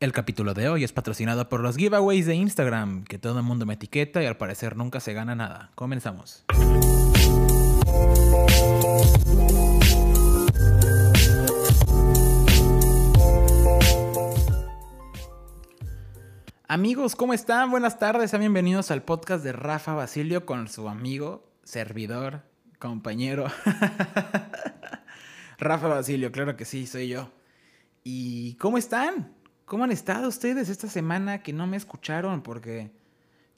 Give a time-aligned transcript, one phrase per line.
[0.00, 3.66] El capítulo de hoy es patrocinado por los giveaways de Instagram, que todo el mundo
[3.66, 5.72] me etiqueta y al parecer nunca se gana nada.
[5.74, 6.42] Comenzamos.
[16.66, 17.70] Amigos, ¿cómo están?
[17.70, 22.40] Buenas tardes, sean bienvenidos al podcast de Rafa Basilio con su amigo, servidor,
[22.78, 23.48] compañero.
[25.58, 27.30] Rafa Basilio, claro que sí, soy yo.
[28.02, 29.38] ¿Y cómo están?
[29.70, 32.42] ¿Cómo han estado ustedes esta semana que no me escucharon?
[32.42, 32.90] Porque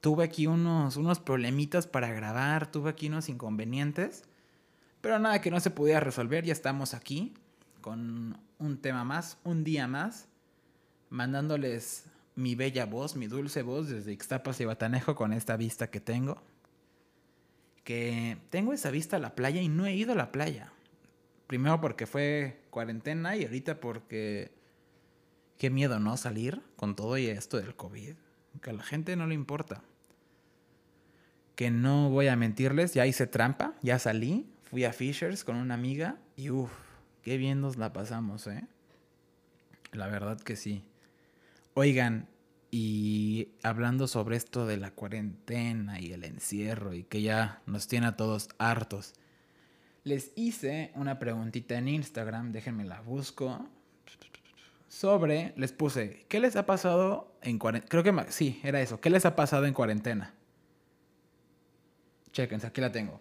[0.02, 4.24] tuve aquí unos, unos problemitas para grabar, tuve aquí unos inconvenientes.
[5.00, 7.32] Pero nada que no se pudiera resolver, ya estamos aquí
[7.80, 10.28] con un tema más, un día más,
[11.08, 16.02] mandándoles mi bella voz, mi dulce voz desde Ixtapas y Batanejo con esta vista que
[16.02, 16.42] tengo.
[17.84, 20.74] Que tengo esa vista a la playa y no he ido a la playa.
[21.46, 24.60] Primero porque fue cuarentena y ahorita porque
[25.58, 26.16] qué miedo, ¿no?
[26.16, 28.14] Salir con todo y esto del COVID.
[28.60, 29.82] Que a la gente no le importa.
[31.56, 35.74] Que no voy a mentirles, ya hice trampa, ya salí, fui a Fishers con una
[35.74, 36.72] amiga y uff,
[37.22, 38.66] qué bien nos la pasamos, ¿eh?
[39.92, 40.82] La verdad que sí.
[41.74, 42.28] Oigan,
[42.70, 48.06] y hablando sobre esto de la cuarentena y el encierro y que ya nos tiene
[48.06, 49.12] a todos hartos,
[50.04, 53.68] les hice una preguntita en Instagram, déjenme la busco.
[54.92, 57.88] Sobre, les puse, ¿qué les ha pasado en cuarentena?
[57.88, 59.00] Creo que sí, era eso.
[59.00, 60.34] ¿Qué les ha pasado en cuarentena?
[62.30, 63.18] Chequense, aquí la tengo.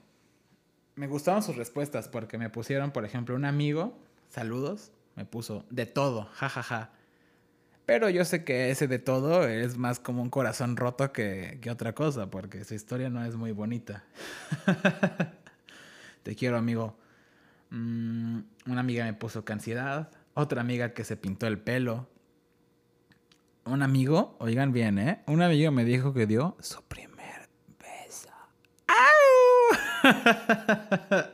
[0.96, 5.86] Me gustaron sus respuestas porque me pusieron, por ejemplo, un amigo, saludos, me puso de
[5.86, 6.62] todo, jajaja.
[6.62, 6.92] Ja, ja.
[7.86, 11.72] Pero yo sé que ese de todo es más como un corazón roto que, que
[11.72, 14.04] otra cosa, porque su historia no es muy bonita.
[16.24, 16.98] Te quiero, amigo.
[17.70, 20.10] Mm, una amiga me puso que ansiedad.
[20.34, 22.08] Otra amiga que se pintó el pelo.
[23.66, 25.22] Un amigo, oigan bien, ¿eh?
[25.28, 28.30] Un amigo me dijo que dio su primer beso.
[28.88, 28.98] ¡Au!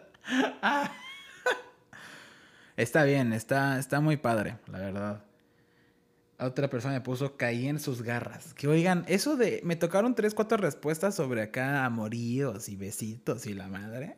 [2.75, 5.27] está bien, está, está muy padre, la verdad
[6.39, 8.53] otra persona me puso caí en sus garras.
[8.53, 9.61] Que oigan, eso de.
[9.63, 14.17] Me tocaron tres, cuatro respuestas sobre acá amoríos y besitos y la madre.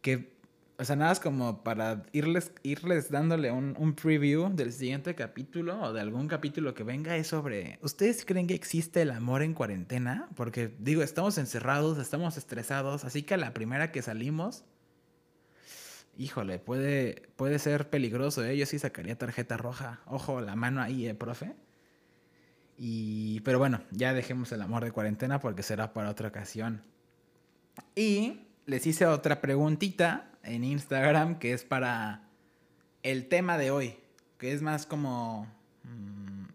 [0.00, 0.33] Que.
[0.76, 5.80] O sea, nada es como para irles, irles dándole un, un preview del siguiente capítulo
[5.80, 7.78] o de algún capítulo que venga es sobre.
[7.80, 10.28] ¿Ustedes creen que existe el amor en cuarentena?
[10.34, 14.64] Porque digo, estamos encerrados, estamos estresados, así que a la primera que salimos
[16.18, 18.56] híjole, puede, puede ser peligroso, ¿eh?
[18.56, 20.00] Yo sí sacaría tarjeta roja.
[20.06, 21.54] Ojo, la mano ahí, ¿eh, profe?
[22.76, 26.82] Y, pero bueno, ya dejemos el amor de cuarentena porque será para otra ocasión.
[27.94, 32.22] Y les hice otra preguntita en Instagram que es para
[33.02, 33.96] el tema de hoy,
[34.38, 35.46] que es más como...
[35.84, 36.46] Mmm,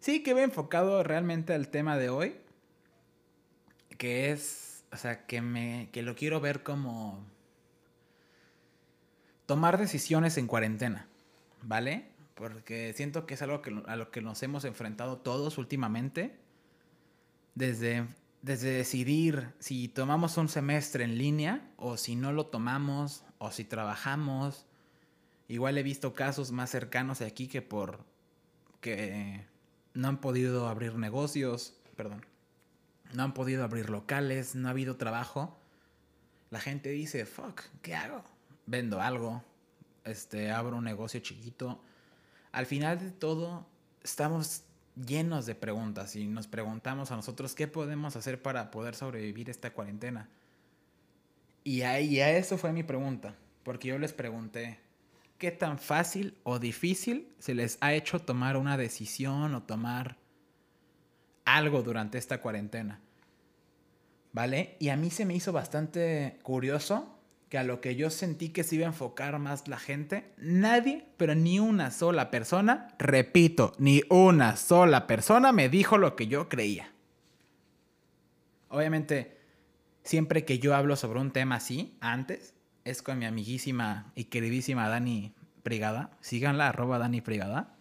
[0.00, 2.36] sí, que ve enfocado realmente al tema de hoy,
[3.96, 7.24] que es, o sea, que, me, que lo quiero ver como
[9.46, 11.06] tomar decisiones en cuarentena,
[11.62, 12.06] ¿vale?
[12.34, 16.36] Porque siento que es algo que, a lo que nos hemos enfrentado todos últimamente.
[17.54, 18.04] Desde,
[18.42, 23.64] desde decidir si tomamos un semestre en línea o si no lo tomamos o si
[23.64, 24.66] trabajamos.
[25.48, 28.04] Igual he visto casos más cercanos de aquí que por
[28.80, 29.44] que
[29.94, 32.24] no han podido abrir negocios, perdón,
[33.12, 35.58] no han podido abrir locales, no ha habido trabajo.
[36.50, 38.24] La gente dice, fuck, ¿qué hago?
[38.68, 39.42] vendo algo,
[40.04, 41.82] este, abro un negocio chiquito.
[42.52, 43.66] Al final de todo,
[44.02, 44.62] estamos
[45.06, 49.72] llenos de preguntas y nos preguntamos a nosotros qué podemos hacer para poder sobrevivir esta
[49.72, 50.28] cuarentena.
[51.64, 54.78] Y ahí a eso fue mi pregunta, porque yo les pregunté,
[55.36, 60.16] ¿qué tan fácil o difícil se les ha hecho tomar una decisión o tomar
[61.44, 63.00] algo durante esta cuarentena?
[64.32, 64.76] ¿Vale?
[64.78, 67.17] Y a mí se me hizo bastante curioso
[67.48, 71.06] que a lo que yo sentí que se iba a enfocar más la gente, nadie,
[71.16, 76.48] pero ni una sola persona, repito, ni una sola persona me dijo lo que yo
[76.48, 76.92] creía.
[78.68, 79.38] Obviamente,
[80.02, 82.54] siempre que yo hablo sobre un tema así, antes,
[82.84, 86.10] es con mi amiguísima y queridísima Dani Prigada.
[86.20, 87.74] Síganla, arroba Dani Prigada.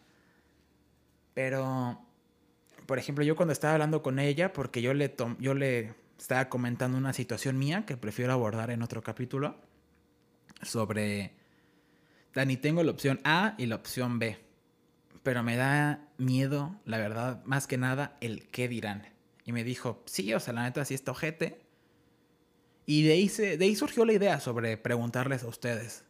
[1.34, 2.02] Pero,
[2.86, 6.98] por ejemplo, yo cuando estaba hablando con ella, porque yo le, yo le estaba comentando
[6.98, 9.56] una situación mía que prefiero abordar en otro capítulo
[10.62, 11.34] sobre,
[12.34, 14.38] Dani, tengo la opción A y la opción B,
[15.24, 19.08] pero me da miedo, la verdad, más que nada, el qué dirán.
[19.46, 21.62] Y me dijo, sí, o sea, la neta, sí está ojete.
[22.86, 26.06] Y de ahí, de ahí surgió la idea sobre preguntarles a ustedes.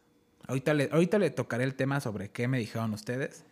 [0.46, 3.44] Ahorita le, ahorita le tocaré el tema sobre qué me dijeron ustedes.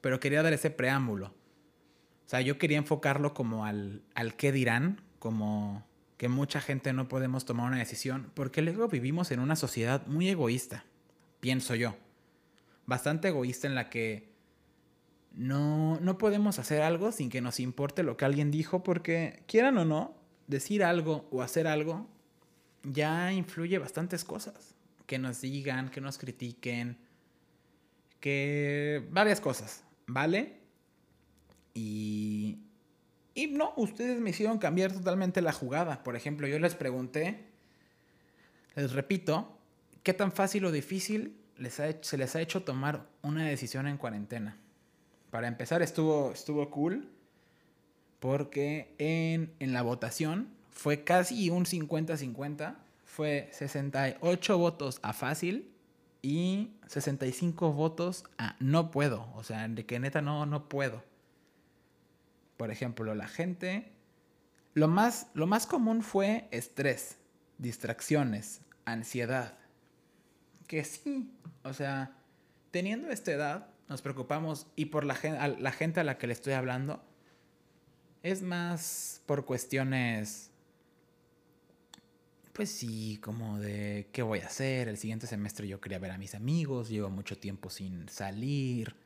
[0.00, 1.26] pero quería dar ese preámbulo.
[1.26, 5.87] O sea, yo quería enfocarlo como al, al qué dirán, como
[6.18, 10.28] que mucha gente no podemos tomar una decisión, porque luego vivimos en una sociedad muy
[10.28, 10.84] egoísta,
[11.40, 11.96] pienso yo.
[12.84, 14.28] Bastante egoísta en la que
[15.32, 19.78] no, no podemos hacer algo sin que nos importe lo que alguien dijo, porque quieran
[19.78, 20.14] o no,
[20.48, 22.08] decir algo o hacer algo
[22.82, 24.74] ya influye bastantes cosas.
[25.06, 26.98] Que nos digan, que nos critiquen,
[28.20, 30.58] que varias cosas, ¿vale?
[31.74, 32.37] Y,
[33.38, 36.02] y no, ustedes me hicieron cambiar totalmente la jugada.
[36.02, 37.44] Por ejemplo, yo les pregunté,
[38.74, 39.56] les repito,
[40.02, 44.56] ¿qué tan fácil o difícil les se les ha hecho tomar una decisión en cuarentena?
[45.30, 47.12] Para empezar, estuvo, estuvo cool
[48.18, 52.74] porque en, en la votación fue casi un 50-50.
[53.04, 55.70] Fue 68 votos a fácil
[56.22, 59.32] y 65 votos a no puedo.
[59.36, 61.04] O sea, de que neta no, no puedo.
[62.58, 63.92] Por ejemplo, la gente...
[64.74, 67.16] Lo más, lo más común fue estrés,
[67.56, 69.58] distracciones, ansiedad.
[70.68, 71.34] Que sí,
[71.64, 72.16] o sea,
[72.70, 75.16] teniendo esta edad, nos preocupamos y por la,
[75.58, 77.02] la gente a la que le estoy hablando,
[78.22, 80.52] es más por cuestiones
[82.58, 84.88] pues sí, como de qué voy a hacer.
[84.88, 88.96] El siguiente semestre yo quería ver a mis amigos, llevo mucho tiempo sin salir.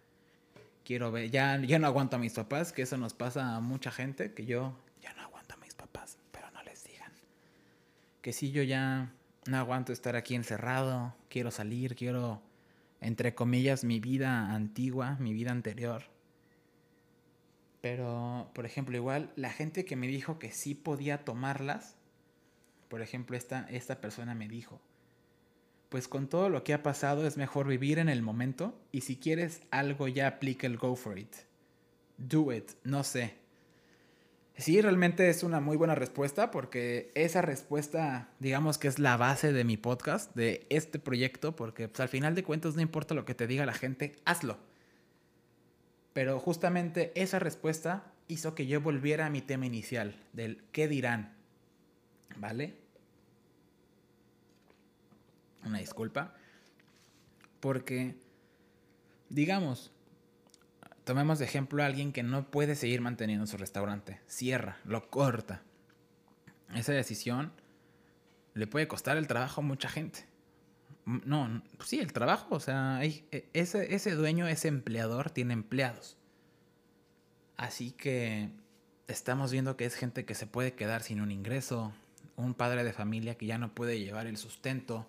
[0.84, 3.90] Quiero ver, ya, ya no aguanto a mis papás, que eso nos pasa a mucha
[3.90, 7.12] gente, que yo ya no aguanto a mis papás, pero no les digan.
[8.20, 9.12] Que sí, yo ya
[9.46, 12.42] no aguanto estar aquí encerrado, quiero salir, quiero,
[13.00, 16.04] entre comillas, mi vida antigua, mi vida anterior.
[17.80, 21.96] Pero, por ejemplo, igual la gente que me dijo que sí podía tomarlas,
[22.88, 24.80] por ejemplo, esta, esta persona me dijo,
[25.92, 29.16] pues con todo lo que ha pasado es mejor vivir en el momento y si
[29.16, 31.34] quieres algo ya aplica el go for it.
[32.16, 33.34] Do it, no sé.
[34.56, 39.52] Sí, realmente es una muy buena respuesta porque esa respuesta, digamos que es la base
[39.52, 43.26] de mi podcast, de este proyecto, porque pues, al final de cuentas no importa lo
[43.26, 44.56] que te diga la gente, hazlo.
[46.14, 51.34] Pero justamente esa respuesta hizo que yo volviera a mi tema inicial, del qué dirán,
[52.38, 52.81] ¿vale?
[55.64, 56.34] Una disculpa,
[57.60, 58.16] porque,
[59.28, 59.92] digamos,
[61.04, 65.62] tomemos de ejemplo a alguien que no puede seguir manteniendo su restaurante, cierra, lo corta.
[66.74, 67.52] Esa decisión
[68.54, 70.26] le puede costar el trabajo a mucha gente.
[71.04, 76.16] No, sí, el trabajo, o sea, e, ese, ese dueño, ese empleador tiene empleados.
[77.56, 78.50] Así que
[79.08, 81.92] estamos viendo que es gente que se puede quedar sin un ingreso,
[82.36, 85.06] un padre de familia que ya no puede llevar el sustento,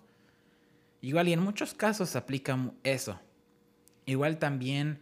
[1.04, 3.20] Igual y en muchos casos aplica eso.
[4.06, 5.00] Igual también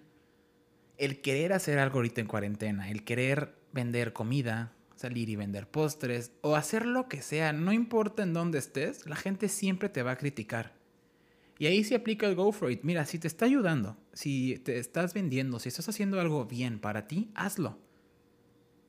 [0.99, 6.33] el querer hacer algo ahorita en cuarentena, el querer vender comida, salir y vender postres
[6.41, 10.11] o hacer lo que sea, no importa en dónde estés, la gente siempre te va
[10.11, 10.73] a criticar.
[11.61, 12.53] Y ahí se aplica el go.
[12.83, 17.07] Mira, si te está ayudando, si te estás vendiendo, si estás haciendo algo bien para
[17.07, 17.79] ti, hazlo.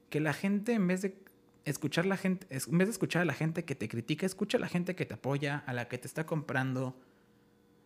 [0.10, 1.24] Que la gente en vez de
[1.66, 4.62] escuchar la gente, en vez de escuchar a la gente que te critica, escucha a
[4.62, 7.00] la gente que te apoya, a la que te está comprando,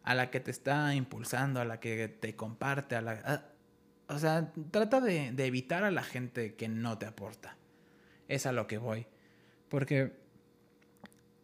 [0.08, 3.52] a la que te está impulsando, a la que te comparte, a la...
[4.08, 7.58] o sea, trata de, de, evitar a la gente que no te aporta.
[8.30, 9.06] Es a lo que voy.
[9.68, 10.14] Porque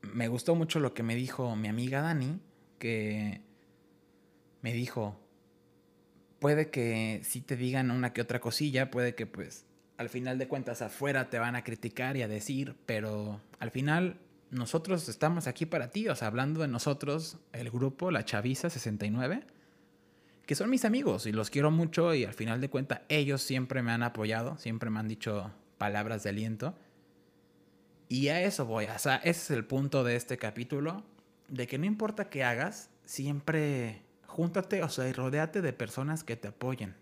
[0.02, 2.40] me gustó mucho lo que me dijo mi amiga Dani,
[2.80, 3.42] que
[4.62, 5.20] me dijo,
[6.40, 9.66] puede que si te digan una que otra cosilla, puede que pues
[9.98, 14.22] al final de cuentas afuera te van a criticar y a decir, pero al final
[14.54, 19.46] nosotros estamos aquí para ti, o sea, hablando de nosotros, el grupo, la Chaviza 69,
[20.46, 23.82] que son mis amigos y los quiero mucho y al final de cuentas ellos siempre
[23.82, 26.76] me han apoyado, siempre me han dicho palabras de aliento.
[28.10, 31.04] Y a eso voy, o sea, ese es el punto de este capítulo,
[31.48, 36.36] de que no importa qué hagas, siempre júntate, o sea, y rodéate de personas que
[36.36, 36.96] te apoyen.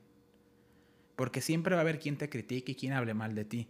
[1.15, 3.69] Porque siempre va a haber quien te critique y quien hable mal de ti.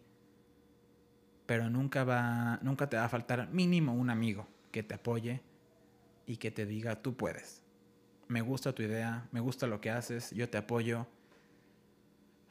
[1.52, 5.42] Pero nunca va, nunca te va a faltar mínimo un amigo que te apoye
[6.26, 7.62] y que te diga, tú puedes.
[8.30, 11.08] Me gusta tu idea, me gusta lo que haces, yo te apoyo.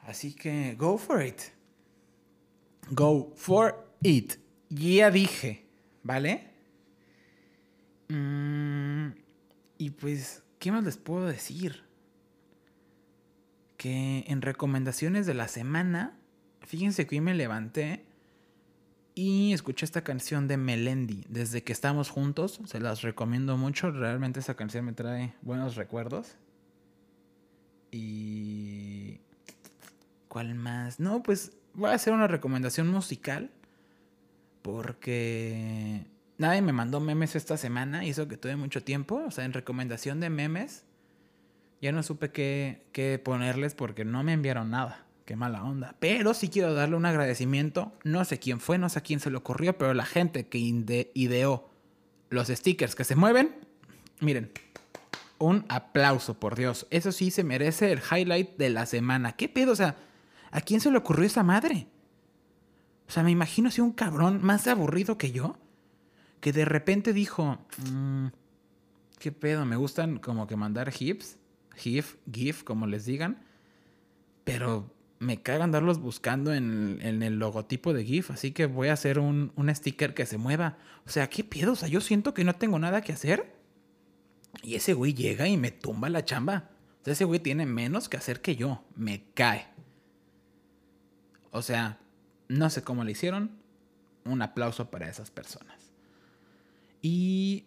[0.01, 1.41] Así que, go for it.
[2.91, 4.35] Go for it.
[4.69, 5.65] Ya dije,
[6.03, 6.51] ¿vale?
[8.11, 9.13] Mm,
[9.79, 11.85] y pues, ¿qué más les puedo decir?
[13.79, 16.19] que en recomendaciones de la semana,
[16.61, 18.10] fíjense que hoy me levanté
[19.21, 24.41] y escuché esta canción de Melendi, desde que estamos juntos, se las recomiendo mucho, realmente
[24.41, 26.37] esa canción me trae buenos recuerdos.
[27.91, 29.21] Y
[30.31, 31.01] ¿Cuál más?
[31.01, 33.51] No, pues voy a hacer una recomendación musical.
[34.63, 36.07] Porque
[36.39, 38.05] nadie me mandó memes esta semana.
[38.05, 39.21] Hizo que tuve mucho tiempo.
[39.27, 40.85] O sea, en recomendación de memes.
[41.83, 45.05] Ya no supe qué, qué ponerles porque no me enviaron nada.
[45.31, 45.95] Qué mala onda.
[46.01, 47.93] Pero sí quiero darle un agradecimiento.
[48.03, 50.59] No sé quién fue, no sé a quién se le ocurrió, pero la gente que
[50.59, 51.71] ideó
[52.31, 53.55] los stickers que se mueven.
[54.19, 54.51] Miren,
[55.39, 56.89] un aplauso, por Dios.
[56.91, 59.37] Eso sí se merece el highlight de la semana.
[59.37, 59.71] ¿Qué pedo?
[59.71, 59.95] O sea,
[60.51, 61.87] ¿a quién se le ocurrió esa madre?
[63.07, 65.59] O sea, me imagino así un cabrón más aburrido que yo,
[66.41, 67.57] que de repente dijo,
[67.89, 68.27] mm,
[69.21, 69.65] ¿qué pedo?
[69.65, 71.39] Me gustan como que mandar GIFs,
[71.77, 73.45] GIF, GIF, como les digan,
[74.43, 79.19] pero me caga andarlos buscando en, el logotipo de GIF, así que voy a hacer
[79.19, 80.79] un, un sticker que se mueva.
[81.07, 81.73] O sea, ¿qué pedo?
[81.73, 83.55] O sea, yo siento que no tengo nada que hacer
[84.63, 86.71] y ese güey llega y me tumba la chamba.
[87.03, 88.83] O sea, ese güey tiene menos que hacer que yo.
[88.97, 89.69] Me cae.
[91.51, 91.99] O sea,
[92.49, 93.59] no sé cómo le hicieron.
[94.25, 95.93] Un aplauso para esas personas.
[97.03, 97.65] Y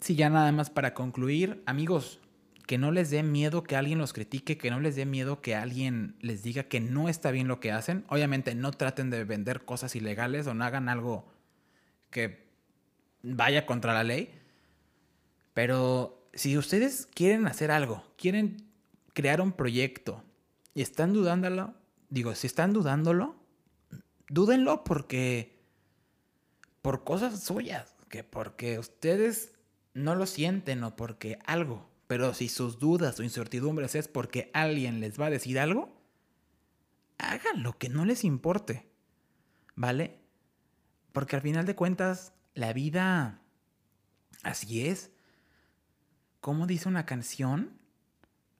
[0.00, 2.20] si ya nada más para concluir, amigos,
[2.66, 5.54] que no les dé miedo que alguien los critique, que no les dé miedo que
[5.54, 8.04] alguien les diga que no está bien lo que hacen.
[8.08, 11.26] Obviamente no traten de vender cosas ilegales o no hagan algo
[12.10, 12.46] que
[13.22, 14.40] vaya contra la ley.
[15.52, 18.66] Pero si ustedes quieren hacer algo, quieren
[19.12, 20.24] crear un proyecto
[20.74, 21.74] y están dudándolo,
[22.08, 23.36] digo, si están dudándolo,
[24.28, 25.62] dúdenlo porque
[26.82, 29.52] por cosas suyas, que porque ustedes
[29.92, 31.88] no lo sienten o porque algo.
[32.14, 36.00] Pero si sus dudas o incertidumbres es porque alguien les va a decir algo,
[37.18, 38.88] hagan lo que no les importe.
[39.74, 40.20] ¿Vale?
[41.10, 43.40] Porque al final de cuentas, la vida
[44.44, 45.10] así es.
[46.40, 47.80] ¿Cómo dice una canción?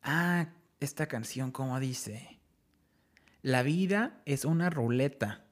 [0.03, 0.49] Ah,
[0.81, 2.41] esta canción, ¿cómo dice?
[3.41, 5.45] La vida es una ruleta.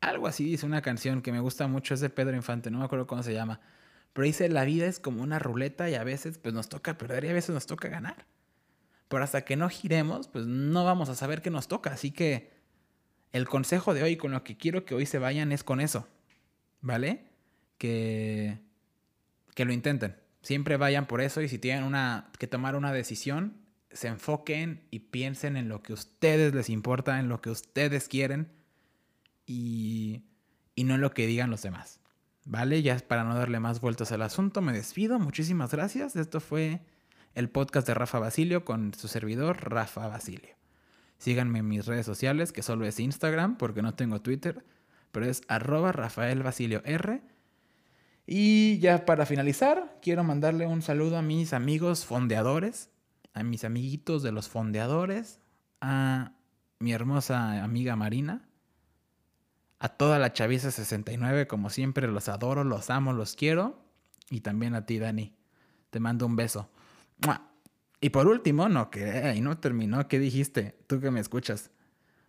[0.00, 2.84] Algo así dice una canción que me gusta mucho, es de Pedro Infante, no me
[2.84, 3.58] acuerdo cómo se llama.
[4.12, 7.24] Pero dice, la vida es como una ruleta y a veces pues nos toca perder
[7.24, 8.26] y a veces nos toca ganar.
[9.08, 11.92] Pero hasta que no giremos, pues no vamos a saber qué nos toca.
[11.92, 12.50] Así que
[13.32, 16.08] el consejo de hoy, con lo que quiero que hoy se vayan, es con eso.
[16.80, 17.24] ¿Vale?
[17.78, 18.58] Que,
[19.54, 23.56] que lo intenten siempre vayan por eso y si tienen una, que tomar una decisión,
[23.90, 28.08] se enfoquen y piensen en lo que a ustedes les importa, en lo que ustedes
[28.08, 28.50] quieren
[29.46, 30.24] y,
[30.74, 32.00] y no en lo que digan los demás.
[32.44, 32.82] ¿Vale?
[32.82, 35.18] Ya para no darle más vueltas al asunto, me despido.
[35.18, 36.16] Muchísimas gracias.
[36.16, 36.80] Esto fue
[37.34, 40.56] el podcast de Rafa Basilio con su servidor, Rafa Basilio.
[41.18, 44.64] Síganme en mis redes sociales, que solo es Instagram, porque no tengo Twitter,
[45.12, 47.22] pero es arroba Rafael Basilio R.
[48.26, 52.90] Y ya para finalizar, quiero mandarle un saludo a mis amigos fondeadores,
[53.34, 55.40] a mis amiguitos de los fondeadores,
[55.80, 56.32] a
[56.80, 58.48] mi hermosa amiga Marina,
[59.82, 63.82] a toda la chaviza 69, como siempre, los adoro, los amo, los quiero,
[64.30, 65.34] y también a ti, Dani.
[65.90, 66.70] Te mando un beso.
[68.00, 70.78] Y por último, no, que ahí no terminó, ¿qué dijiste?
[70.86, 71.72] Tú que me escuchas.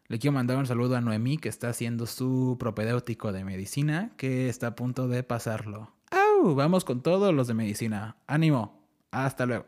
[0.07, 4.49] Le quiero mandar un saludo a Noemí, que está haciendo su propedéutico de medicina, que
[4.49, 5.93] está a punto de pasarlo.
[6.09, 6.55] ¡Au!
[6.55, 8.17] Vamos con todos los de medicina.
[8.25, 8.83] Ánimo.
[9.11, 9.65] Hasta luego.